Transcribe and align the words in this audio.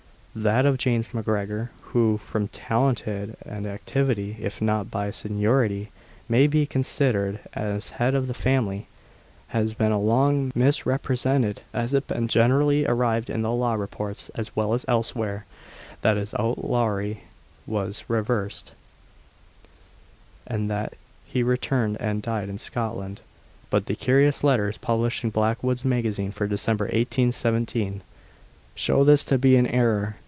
That 0.33 0.65
of 0.65 0.77
James 0.77 1.13
MacGregor, 1.13 1.71
who, 1.81 2.17
from 2.19 2.47
talent 2.47 3.03
and 3.05 3.65
activity, 3.67 4.37
if 4.39 4.61
not 4.61 4.89
by 4.89 5.11
seniority, 5.11 5.91
may 6.29 6.47
be 6.47 6.65
considered 6.65 7.41
as 7.53 7.89
head 7.89 8.15
of 8.15 8.27
the 8.27 8.33
family, 8.33 8.87
has 9.49 9.73
been 9.73 9.91
long 9.93 10.53
misrepresented; 10.55 11.63
as 11.73 11.93
it 11.93 12.05
has 12.07 12.17
been 12.17 12.27
generally 12.29 12.85
averred 12.85 13.29
in 13.29 13.43
Law 13.43 13.73
Reports, 13.73 14.29
as 14.29 14.55
well 14.55 14.73
as 14.73 14.85
elsewhere, 14.87 15.43
that 15.99 16.15
his 16.15 16.33
outlawry 16.39 17.23
was 17.67 18.05
reversed, 18.07 18.71
and 20.47 20.71
that 20.71 20.93
he 21.27 21.43
returned 21.43 21.97
and 21.99 22.21
died 22.21 22.47
in 22.47 22.57
Scotland. 22.57 23.19
But 23.69 23.87
the 23.87 23.97
curious 23.97 24.45
letters 24.45 24.77
published 24.77 25.25
in 25.25 25.31
Blackwood's 25.31 25.83
Magazine 25.83 26.31
for 26.31 26.47
December 26.47 26.85
1817, 26.85 28.01
show 28.73 29.03
this 29.03 29.25
to 29.25 29.37
be 29.37 29.57
an 29.57 29.67
error. 29.67 30.15